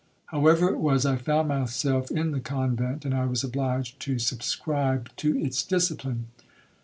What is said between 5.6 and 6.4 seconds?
discipline.